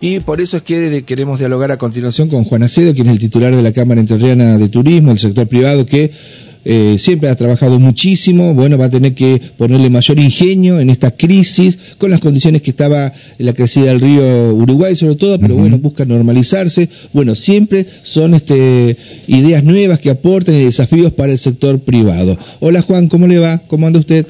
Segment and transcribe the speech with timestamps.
[0.00, 3.18] Y por eso es que queremos dialogar a continuación con Juan Acedo, quien es el
[3.18, 6.10] titular de la Cámara Entrerriana de Turismo, el sector privado, que
[6.64, 11.10] eh, siempre ha trabajado muchísimo, bueno, va a tener que ponerle mayor ingenio en esta
[11.10, 15.54] crisis, con las condiciones que estaba en la crecida del río Uruguay sobre todo, pero
[15.54, 16.88] bueno, busca normalizarse.
[17.12, 18.96] Bueno, siempre son este,
[19.26, 22.38] ideas nuevas que aportan y desafíos para el sector privado.
[22.60, 23.58] Hola Juan, ¿cómo le va?
[23.66, 24.26] ¿Cómo anda usted?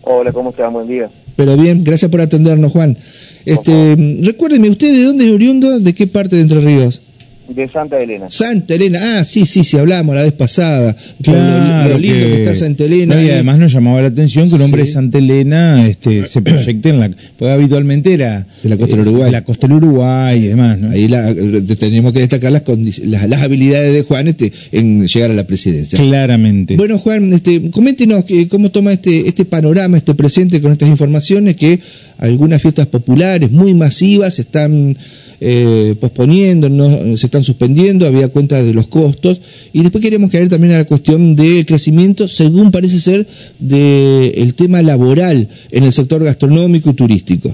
[0.00, 0.68] Hola, ¿cómo está?
[0.68, 1.10] Buen día.
[1.36, 2.96] Pero bien, gracias por atendernos, Juan.
[3.44, 5.80] Este, recuérdeme, ¿usted de dónde es oriundo?
[5.80, 7.00] ¿De qué parte de Entre Ríos?
[7.48, 8.26] De Santa Elena.
[8.30, 10.96] Santa Elena, ah, sí, sí, sí, hablamos la vez pasada.
[11.22, 13.22] Claro, lo, lindo que, está Santa Elena.
[13.22, 16.88] y además nos llamaba la atención que un hombre de Santa Elena este, se proyecte
[16.88, 17.10] en la.
[17.38, 18.46] Porque habitualmente era.
[18.62, 19.26] De la costa del Uruguay.
[19.26, 20.90] De la costa del Uruguay y demás, ¿no?
[20.90, 21.34] Ahí la,
[21.78, 22.62] tenemos que destacar las,
[23.04, 25.98] las, habilidades de Juan este, en llegar a la presidencia.
[25.98, 26.76] Claramente.
[26.76, 31.56] Bueno, Juan, este, coméntenos que, cómo toma este, este panorama, este presente con estas informaciones
[31.56, 31.78] que
[32.18, 34.96] algunas fiestas populares muy masivas están
[35.40, 39.40] eh, posponiendo, no, se están suspendiendo, había cuenta de los costos.
[39.72, 43.26] Y después queremos caer también a la cuestión del crecimiento, según parece ser,
[43.58, 47.50] del tema laboral en el sector gastronómico y turístico.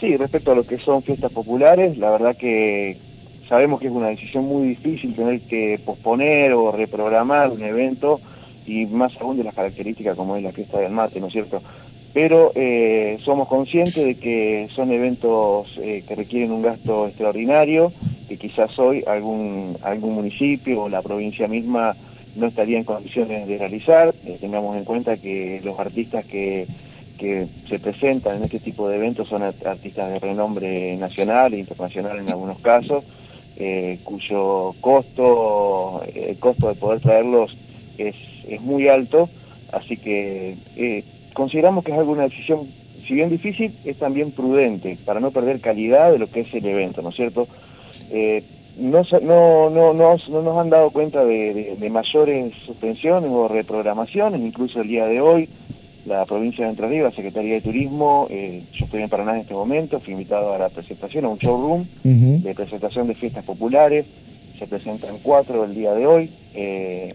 [0.00, 2.96] Sí, respecto a lo que son fiestas populares, la verdad que
[3.48, 8.20] sabemos que es una decisión muy difícil tener que posponer o reprogramar un evento
[8.66, 11.62] y más aún de las características como es la fiesta del mate, ¿no es cierto?
[12.12, 17.92] Pero eh, somos conscientes de que son eventos eh, que requieren un gasto extraordinario,
[18.28, 21.96] que quizás hoy algún, algún municipio o la provincia misma
[22.36, 24.14] no estaría en condiciones de realizar.
[24.26, 26.66] Eh, tengamos en cuenta que los artistas que,
[27.18, 32.18] que se presentan en este tipo de eventos son artistas de renombre nacional e internacional
[32.18, 33.04] en algunos casos,
[34.02, 37.56] cuyo costo, el costo de poder traerlos
[37.96, 38.16] es,
[38.48, 39.28] es muy alto,
[39.70, 40.56] así que
[41.32, 42.68] consideramos que es alguna decisión,
[43.06, 46.64] si bien difícil, es también prudente, para no perder calidad de lo que es el
[46.66, 47.48] evento, ¿no es cierto?
[48.10, 48.42] Eh,
[48.76, 54.88] no, no, no, no, nos han dado cuenta de, mayores suspensiones o reprogramaciones, incluso el
[54.88, 55.48] día de hoy,
[56.06, 59.54] la provincia de Entre Ríos, Secretaría de Turismo, eh, yo estoy en Paraná en este
[59.54, 64.06] momento, fui invitado a la presentación, a un showroom de presentación de fiestas populares,
[64.58, 67.12] se presentan cuatro el día de hoy, eh,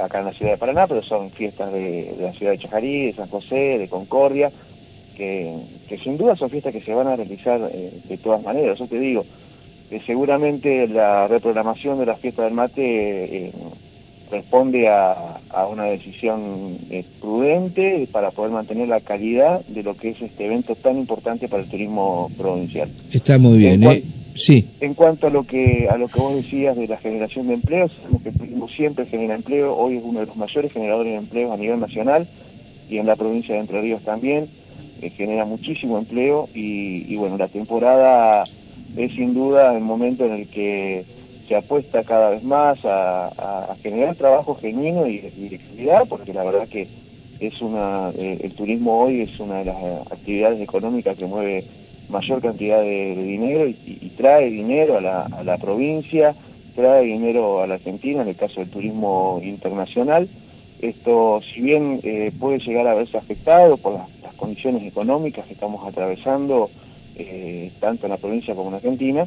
[0.00, 3.12] acá en la ciudad de Paraná, pero son fiestas de, la ciudad de Chajarí, de
[3.14, 4.50] San José, de Concordia,
[5.16, 5.54] que,
[6.02, 8.78] sin duda son fiestas que se van a realizar eh, de todas maneras.
[8.78, 9.24] Yo te digo,
[9.90, 12.82] que seguramente la reprogramación de la fiesta del mate
[13.46, 13.52] eh,
[14.30, 15.40] responde a,
[15.70, 20.74] una decisión eh, prudente para poder mantener la calidad de lo que es este evento
[20.74, 22.90] tan importante para el turismo provincial.
[23.12, 23.84] Está muy bien.
[23.84, 24.02] ¿eh?
[24.34, 24.68] Sí.
[24.80, 27.88] En cuanto a lo que a lo que vos decías de la generación de empleo,
[27.88, 28.32] sabemos que
[28.74, 32.26] siempre genera empleo, hoy es uno de los mayores generadores de empleo a nivel nacional
[32.88, 34.48] y en la provincia de Entre Ríos también,
[35.00, 38.44] eh, genera muchísimo empleo y, bueno, la temporada
[38.96, 41.04] es sin duda el momento en el que
[41.48, 46.68] se apuesta cada vez más a, generar trabajo genuino y, de calidad, porque la verdad
[46.68, 46.88] que
[47.40, 49.76] es una eh, el turismo hoy es una de las
[50.10, 51.64] actividades económicas que mueve
[52.08, 55.00] mayor cantidad de, dinero y, trae dinero a
[55.42, 56.34] la, provincia,
[56.74, 60.28] trae dinero a la Argentina, en el caso del turismo internacional.
[60.80, 65.86] Esto, si bien eh, puede llegar a verse afectado por las, condiciones económicas que estamos
[65.86, 66.68] atravesando,
[67.16, 69.26] eh, tanto en la provincia como en Argentina,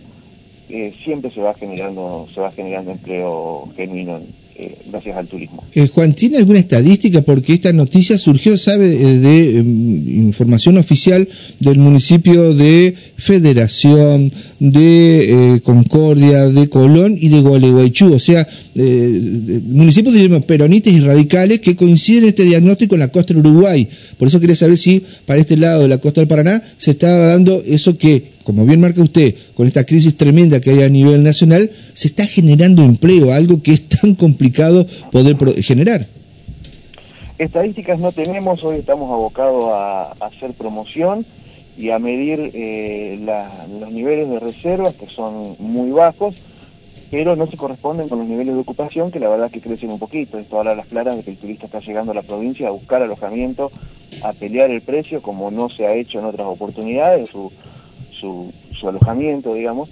[0.70, 4.20] eh, siempre se va generando, se va generando empleo genuino
[4.60, 5.64] eh, gracias al turismo.
[5.76, 7.22] Eh, Juan, ¿tiene alguna estadística?
[7.22, 11.28] Porque esta noticia surgió, sabe, eh, de em, información oficial
[11.60, 18.12] del municipio de Federación, de Concordia, de Colón y de Gualeguaychú.
[18.12, 23.36] O sea, municipios diríamos peronistas y radicales que coinciden en este diagnóstico en la costa
[23.36, 23.88] del Uruguay.
[24.18, 27.28] Por eso quería saber si para este lado de la costa del Paraná se estaba
[27.28, 31.22] dando eso que como bien marca usted, con esta crisis tremenda que hay a nivel
[31.22, 36.06] nacional, se está generando empleo, algo que es tan complicado poder generar.
[37.38, 41.26] Estadísticas no tenemos, hoy estamos abocados a, hacer promoción
[41.78, 43.20] y a medir eh,
[43.82, 46.36] los niveles de reservas, que son muy bajos,
[47.12, 50.00] pero no se corresponden con los niveles de ocupación, que la verdad que crecen un
[50.00, 50.40] poquito.
[50.40, 52.72] Esto habla a las claras de que el turista está llegando a la provincia a
[52.72, 53.74] buscar alojamiento,
[54.24, 57.30] a pelear el precio, como no se ha hecho en otras oportunidades.
[58.20, 58.52] Su,
[58.88, 59.90] alojamiento, digamos.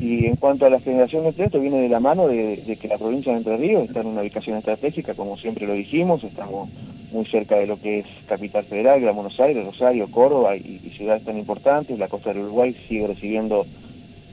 [0.00, 2.88] Y en cuanto a la generación de empleo, esto viene de la mano de, que
[2.88, 6.68] la provincia de Entre Ríos está en una ubicación estratégica, como siempre lo dijimos, estamos
[7.12, 11.24] muy cerca de lo que es Capital Federal, Gran Buenos Aires, Rosario, Córdoba y, ciudades
[11.24, 11.98] tan importantes.
[11.98, 13.66] La costa del Uruguay sigue recibiendo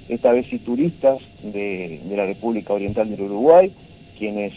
[0.10, 3.72] esta vez sí turistas de, la República Oriental del Uruguay,
[4.18, 4.54] quienes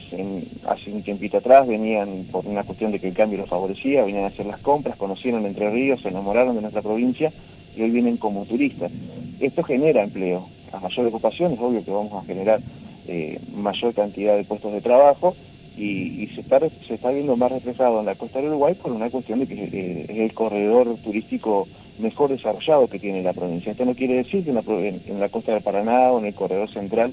[0.66, 4.24] hace un tiempito atrás venían por una cuestión de que el cambio los favorecía, venían
[4.24, 7.32] a hacer las compras, conocieron Entre Ríos, se enamoraron de nuestra provincia
[7.76, 8.90] y hoy vienen como turistas.
[9.40, 10.48] esto genera empleo.
[10.72, 12.60] A mayor ocupación es obvio que vamos a generar
[13.06, 15.36] eh, mayor cantidad de puestos de trabajo
[15.76, 19.10] y, se, está, se está viendo más reflejado en la costa del Uruguay por una
[19.10, 21.68] cuestión de que eh, es el corredor turístico
[21.98, 23.72] mejor desarrollado que tiene la provincia.
[23.72, 27.12] Esto no quiere decir que en la, costa del Paraná o en el corredor central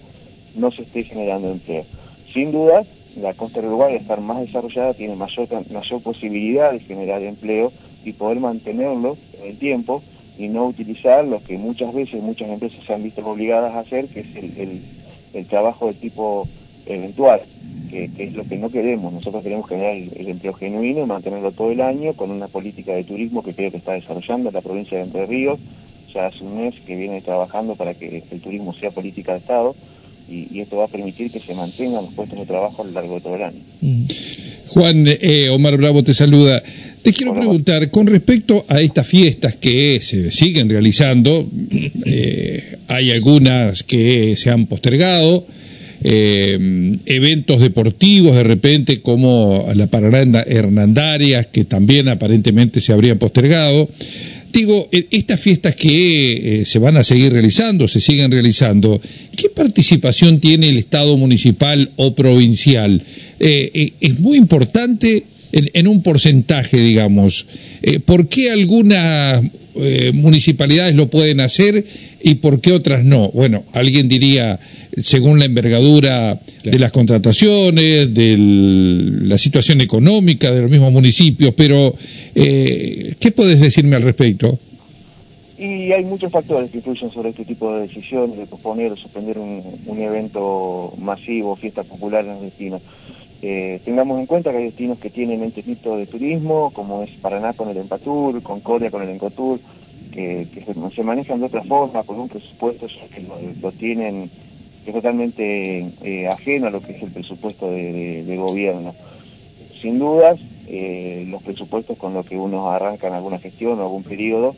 [0.55, 1.85] no se esté generando empleo.
[2.33, 2.83] Sin duda,
[3.17, 7.71] la costa del Uruguay, al estar más desarrollada, tiene mayor, mayor posibilidad de generar empleo
[8.03, 10.01] y poder mantenerlo en el tiempo
[10.37, 14.07] y no utilizar lo que muchas veces muchas empresas se han visto obligadas a hacer,
[14.07, 14.81] que es el,
[15.33, 16.47] el trabajo de tipo
[16.85, 17.41] eventual
[17.93, 19.13] que, es lo que no queremos.
[19.13, 23.03] Nosotros queremos generar el, empleo genuino y mantenerlo todo el año con una política de
[23.03, 25.59] turismo que creo que está desarrollando la provincia de Entre Ríos.
[26.13, 29.75] Ya hace un mes que viene trabajando para que el turismo sea política de Estado
[30.29, 33.15] y, esto va a permitir que se mantengan los puestos de trabajo a lo largo
[33.15, 33.59] de todo el año.
[33.81, 34.05] Mm.
[34.73, 36.63] Juan, eh, Omar Bravo te saluda.
[37.03, 41.47] Te quiero preguntar, con respecto a estas fiestas que se siguen realizando,
[42.07, 45.45] eh, hay algunas que se han postergado,
[46.03, 53.87] eh, eventos deportivos de repente como la Paraná Hernandarias, que también aparentemente se habrían postergado.
[54.53, 59.01] Digo, estas fiestas que eh, se van a seguir realizando, se siguen realizando,
[59.35, 63.01] ¿qué participación tiene el Estado municipal o provincial?
[63.39, 67.47] Eh, eh, es muy importante en, un porcentaje, digamos.
[68.05, 69.41] ¿Por qué algunas
[70.13, 71.85] municipalidades lo pueden hacer
[72.23, 73.29] y por qué otras no?
[73.31, 74.59] Bueno, alguien diría
[75.01, 81.93] según la envergadura de las contrataciones, de la situación económica de los mismos municipios, pero
[82.35, 84.59] eh, ¿qué puedes decirme al respecto?
[85.57, 89.37] Y hay muchos factores que influyen sobre este tipo de decisiones, de posponer o suspender
[89.37, 89.61] un,
[89.97, 92.81] evento masivo, fiesta popular en los destinos.
[93.41, 97.53] Eh, tengamos en cuenta que hay destinos que tienen tipo de turismo, como es Paraná
[97.53, 99.59] con el Empatur, Concordia con el Encotur,
[100.11, 100.47] que,
[100.93, 103.21] se, manejan de otra forma, con un presupuesto que
[103.61, 104.52] lo tienen que
[104.85, 108.93] es totalmente eh, ajeno a lo que es el presupuesto de, gobierno.
[109.81, 114.03] Sin dudas, eh, los presupuestos con los que uno arranca en alguna gestión o algún
[114.03, 114.55] periodo,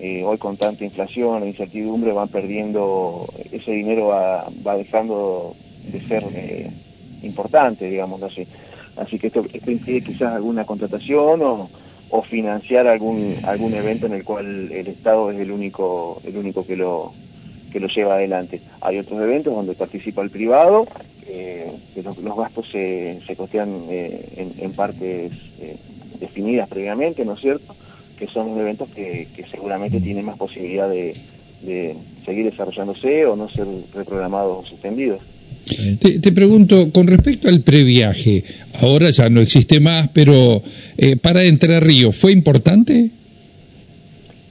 [0.00, 5.54] eh, hoy con tanta inflación e incertidumbre van perdiendo, ese dinero va, dejando
[5.90, 6.24] de ser
[7.22, 8.46] importante, digamos así.
[8.96, 11.68] Así que esto, impide quizás alguna contratación o,
[12.10, 16.66] o financiar algún algún evento en el cual el Estado es el único el único
[16.66, 17.12] que lo
[17.70, 18.60] que lo lleva adelante.
[18.80, 20.86] Hay otros eventos donde participa el privado,
[21.30, 25.30] eh, que los, gastos se, se costean eh, en, partes
[25.60, 25.76] eh,
[26.18, 27.76] definidas previamente, ¿no es cierto?
[28.18, 31.14] Que son eventos que, seguramente tienen más posibilidad de,
[32.24, 35.20] seguir desarrollándose o no ser reprogramados o suspendidos.
[36.00, 38.42] Te, pregunto, con respecto al previaje,
[38.80, 40.62] ahora ya no existe más, pero
[41.20, 43.10] para Entre Ríos, ¿fue importante?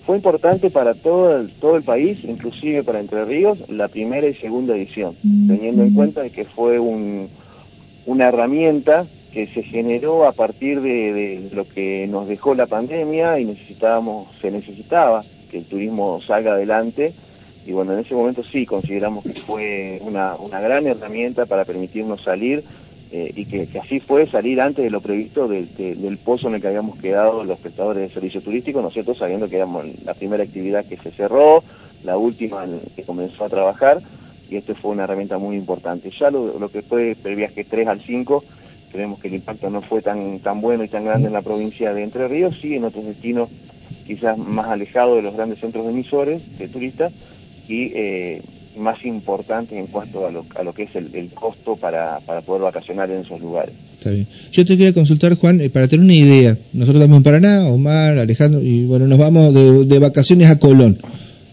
[0.07, 4.33] Fue importante para todo el, todo el país, inclusive para Entre Ríos, la primera y
[4.35, 5.47] segunda edición, mm.
[5.49, 7.27] teniendo en cuenta que fue un,
[8.05, 13.43] una herramienta que se generó a partir de, lo que nos dejó la pandemia y
[13.43, 17.11] necesitábamos, se necesitaba que el turismo salga adelante
[17.65, 22.23] y bueno, en ese momento sí consideramos que fue una, una gran herramienta para permitirnos
[22.23, 22.63] salir
[23.09, 26.67] eh, y que, así fue salir antes de lo previsto del pozo en el que
[26.67, 29.15] habíamos quedado los prestadores de servicio turístico, ¿no cierto?
[29.15, 31.63] Sabiendo que éramos la primera actividad que se cerró,
[32.03, 32.65] la última
[32.95, 34.01] que comenzó a trabajar,
[34.49, 36.11] y esto fue una herramienta muy importante.
[36.19, 38.43] Ya lo, que fue el viaje 3 al 5,
[38.91, 41.93] creemos que el impacto no fue tan, tan bueno y tan grande en la provincia
[41.93, 43.49] de Entre Ríos, sí en otros destinos
[44.05, 47.13] quizás más alejados de los grandes centros emisores de turistas,
[47.67, 48.41] y eh,
[48.77, 52.63] más importante en cuanto a lo, a lo que es el, costo para, para, poder
[52.63, 53.73] vacacionar en esos lugares.
[53.97, 54.27] Está bien.
[54.51, 56.57] Yo te quería consultar, Juan, eh, para tener una idea.
[56.73, 60.97] Nosotros estamos en Paraná, Omar, Alejandro, y bueno, nos vamos de, vacaciones a Colón.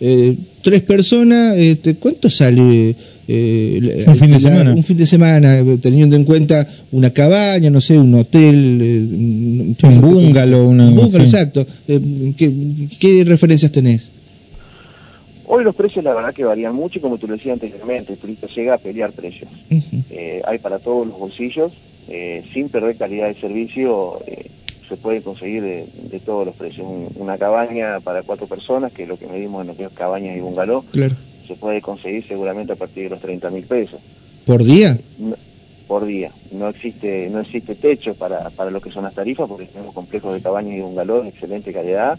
[0.00, 2.94] Eh, tres personas, este, ¿cuánto sale?
[3.26, 4.74] Eh, un fin de semana.
[4.74, 10.68] Un fin de semana, teniendo en cuenta una cabaña, no sé, un hotel, un bungalow,
[10.68, 10.88] una.
[10.88, 11.66] Un bungalow, exacto.
[11.86, 12.52] ¿qué,
[12.98, 14.10] ¿Qué referencias tenés?
[15.54, 18.18] Hoy los precios la verdad que varían mucho y como tú lo decías anteriormente, el
[18.18, 19.48] turista llega a pelear precios.
[20.10, 21.72] Eh, hay para todos los bolsillos,
[22.08, 24.50] eh, sin perder calidad de servicio, eh,
[24.88, 26.88] se puede conseguir de, todos los precios.
[27.14, 30.36] una cabaña para cuatro personas, que es lo que medimos en lo que es cabañas
[30.36, 30.84] y bungalow,
[31.46, 34.00] se puede conseguir seguramente a partir de los 30 mil pesos.
[34.44, 34.98] ¿Por día?
[35.86, 36.32] por día.
[36.50, 40.34] No existe no existe techo para, para lo que son las tarifas porque tenemos complejos
[40.34, 42.18] de cabañas y bungalow de excelente calidad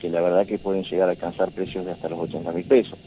[0.00, 2.98] que la verdad que pueden llegar a alcanzar precios de hasta los 80 mil pesos.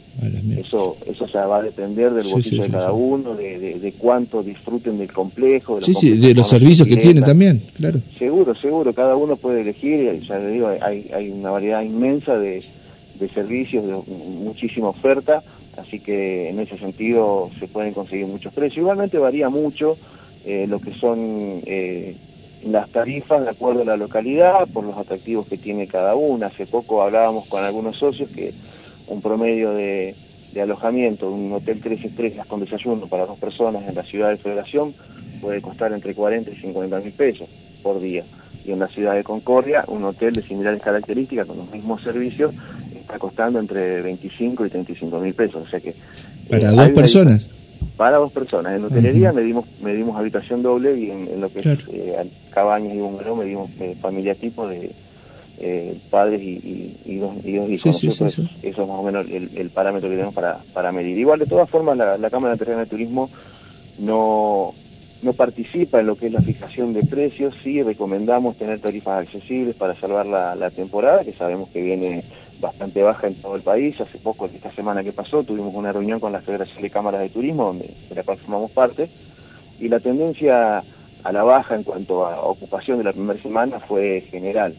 [0.56, 5.12] Eso eso ya va a depender del bolsillo de cada uno, de, cuánto disfruten del
[5.12, 5.80] complejo.
[5.80, 8.00] De los, sí, de los servicios que tiene también, claro.
[8.18, 12.62] Seguro, seguro, cada uno puede elegir, ya le digo, hay, hay una variedad inmensa de,
[13.18, 15.42] de servicios, de muchísima oferta,
[15.76, 18.78] así que en ese sentido se pueden conseguir muchos precios.
[18.78, 19.96] Igualmente varía mucho
[20.44, 21.18] eh, lo que son
[21.66, 22.16] eh,
[22.72, 26.46] las tarifas de acuerdo a la localidad, por los atractivos que tiene cada una.
[26.46, 28.52] Hace poco hablábamos con algunos socios que
[29.08, 30.14] un promedio de,
[30.60, 34.36] alojamiento de un hotel tres estrellas con desayuno para dos personas en la ciudad de
[34.36, 34.94] Federación
[35.40, 37.48] puede costar entre 40 y 50 mil pesos
[37.82, 38.24] por día.
[38.64, 42.54] Y en la ciudad de Concordia, un hotel de similares características con los mismos servicios
[42.98, 45.66] está costando entre 25 y 35 mil pesos.
[45.66, 45.94] O sea que...
[46.48, 47.48] ¿Para eh, dos personas?
[47.96, 48.76] Para dos personas.
[48.76, 53.36] En hotelería medimos, medimos habitación doble y en, lo que es eh, cabañas y bungalow
[53.36, 54.92] medimos eh, familia tipo de
[56.10, 58.02] padres y, dos, hijos.
[58.02, 58.26] eso,
[58.62, 61.16] es más o menos el, parámetro que tenemos para, para medir.
[61.16, 63.30] Igual, de todas formas, la, la Cámara Terrena de Turismo
[63.98, 64.74] no,
[65.24, 69.74] no participa en lo que es la fijación de precios, sí recomendamos tener tarifas accesibles
[69.74, 72.22] para salvar la, temporada, que sabemos que viene
[72.64, 74.00] bastante baja en todo el país.
[74.00, 77.28] Hace poco, esta semana que pasó, tuvimos una reunión con la Federación de Cámaras de
[77.30, 79.08] Turismo, donde, de la cual formamos parte,
[79.78, 80.82] y la tendencia
[81.24, 84.74] a la baja en cuanto a ocupación de la primera semana fue general,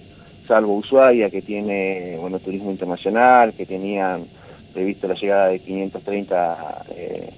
[0.48, 4.26] salvo Ushuaia, que tiene bueno turismo internacional, que tenían
[4.74, 7.30] previsto la llegada de 530 eh,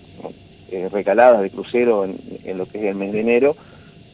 [0.71, 3.55] eh, recaladas de crucero en, lo que es el mes de enero.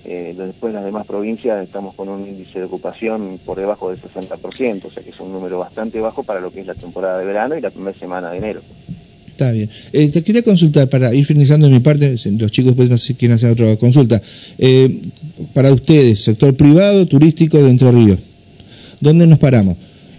[0.05, 4.86] Eh, después las demás provincias estamos con un índice de ocupación por debajo del 60%,
[4.86, 7.25] o sea que es un número bastante bajo para lo que es la temporada de
[7.25, 8.62] verano y la primera semana de enero.
[9.27, 9.69] Está bien.
[9.93, 13.51] Eh, te quería consultar, para ir finalizando de mi parte, los chicos después quieren hacer
[13.51, 14.22] otra consulta.
[15.53, 18.19] para ustedes, sector privado, turístico de Entre Ríos,
[19.00, 19.77] ¿dónde nos paramos?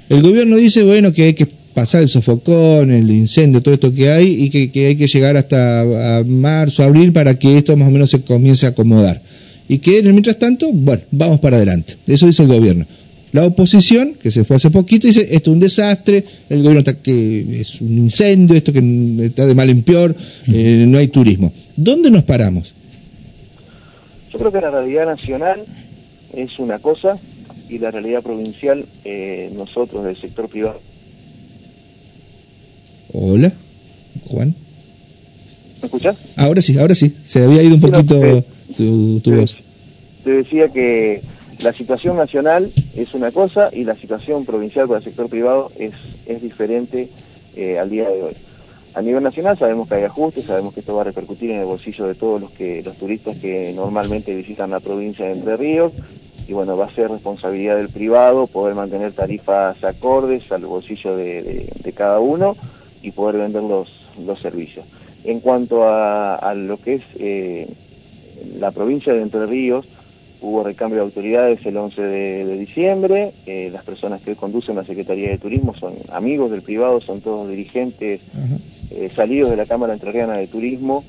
[0.08, 4.10] El gobierno dice, bueno, que hay que pasar el sofocón, el incendio, todo esto que
[4.10, 8.10] hay, y que, hay que llegar hasta marzo, abril, para que esto más o menos
[8.10, 9.20] se comience a acomodar.
[9.68, 11.96] Y que en el mientras tanto, bueno, vamos para adelante.
[12.06, 12.86] Eso dice el gobierno.
[13.32, 16.94] La oposición, que se fue hace poquito, dice, esto es un desastre, el gobierno está
[16.94, 18.80] que es un incendio, esto que
[19.24, 20.14] está de mal en peor,
[20.46, 21.52] eh, no hay turismo.
[21.76, 22.74] ¿Dónde nos paramos?
[24.32, 25.64] Yo creo que la realidad nacional
[26.32, 27.18] es una cosa
[27.68, 30.80] y la realidad provincial, eh, nosotros del sector privado
[33.16, 33.52] Hola,
[34.26, 34.54] Juan.
[35.80, 36.16] ¿Me escuchas?
[36.36, 37.14] Ahora sí, ahora sí.
[37.24, 38.44] Se había ido un poquito
[38.76, 39.56] tu, voz.
[40.22, 41.22] Te decía que
[41.60, 45.92] la situación nacional es una cosa y la situación provincial para el sector privado es,
[46.26, 47.08] es diferente
[47.56, 48.36] eh, al día de hoy.
[48.94, 51.66] A nivel nacional sabemos que hay ajustes, sabemos que esto va a repercutir en el
[51.66, 55.92] bolsillo de todos los que los turistas que normalmente visitan la provincia de Entre Ríos
[56.46, 61.92] y bueno, va a ser responsabilidad del privado poder mantener tarifas acordes al bolsillo de
[61.96, 62.56] cada uno
[63.02, 63.88] y poder vender los,
[64.24, 64.86] los servicios.
[65.24, 67.68] En cuanto a, lo que es eh,
[68.58, 69.86] la provincia de Entre Ríos,
[70.40, 75.30] hubo recambio de autoridades el 11 de, diciembre, eh, las personas que conducen la Secretaría
[75.30, 78.20] de Turismo son amigos del privado, son todos dirigentes
[78.90, 81.04] eh, salidos de la Cámara Entrerriana de Turismo,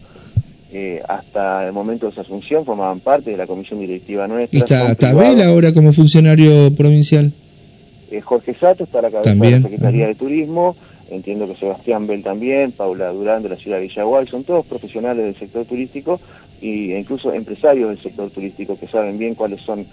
[1.08, 4.60] hasta el momento de su asunción formaban parte de la comisión directiva nuestra.
[4.60, 7.32] ¿Y está Tabel ahora como funcionario provincial?
[8.22, 10.76] Jorge Sato está a la cabeza de la Secretaría de Turismo,
[11.10, 15.26] entiendo que Sebastián Bell también, Paula Durán de la ciudad de Villaguay, son todos profesionales
[15.26, 16.20] del sector turístico
[16.62, 19.86] e incluso empresarios del sector turístico que saben bien cuáles son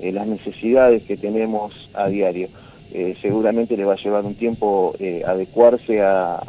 [0.00, 2.48] eh, las necesidades que tenemos a diario.
[2.92, 6.40] Eh, seguramente le va a llevar un tiempo eh, adecuarse a,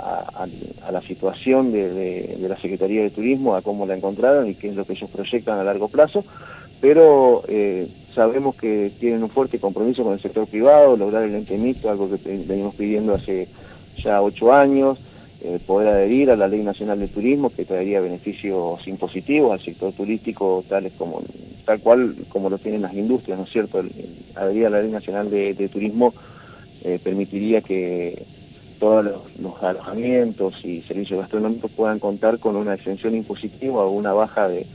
[0.91, 4.85] la situación de, la Secretaría de Turismo, a cómo la encontraron y qué es lo
[4.85, 6.25] que ellos proyectan a largo plazo,
[6.81, 7.43] pero
[8.15, 12.17] sabemos que tienen un fuerte compromiso con el sector privado, lograr el entemito, algo que
[12.47, 13.47] venimos pidiendo hace
[13.97, 14.97] ya ocho años,
[15.43, 19.91] eh, poder adherir a la Ley Nacional de Turismo que traería beneficios impositivos al sector
[19.91, 21.23] turístico tales como
[21.65, 23.83] tal cual como lo tienen las industrias, ¿no es cierto?
[24.35, 26.13] adherir a la Ley Nacional de, Turismo
[26.83, 28.23] eh, permitiría que
[28.79, 29.05] todos
[29.39, 34.65] los, alojamientos y servicios gastronómicos puedan contar con una exención impositiva o una baja de,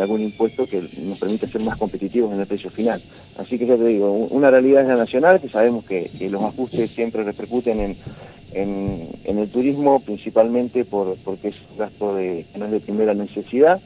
[0.00, 3.00] algún impuesto que nos permita ser más competitivos en el precio final.
[3.38, 6.90] Así que ya te digo, una realidad es la nacional, que sabemos que, los ajustes
[6.90, 7.96] siempre repercuten en,
[8.54, 13.80] en, el turismo, principalmente por, porque es un gasto de, no es de primera necesidad,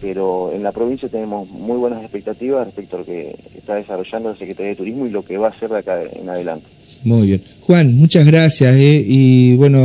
[0.00, 4.36] pero en la provincia tenemos muy buenas expectativas respecto a lo que está desarrollando la
[4.36, 6.66] Secretaría de Turismo y lo que va a hacer de acá en adelante.
[7.04, 7.42] Muy bien.
[7.62, 9.78] Juan, muchas gracias eh, y bueno,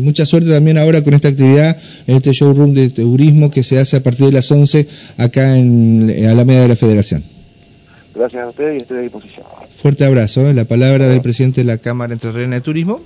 [0.00, 3.96] mucha suerte también ahora con esta actividad, en este showroom de turismo que se hace
[3.96, 4.86] a partir de las 11
[5.18, 7.22] acá en Alameda de la Federación.
[8.14, 9.44] Gracias a ustedes y estoy a disposición.
[9.76, 10.48] Fuerte abrazo.
[10.48, 10.54] ¿eh?
[10.54, 13.00] La palabra del presidente de la Cámara Entre de Turismo.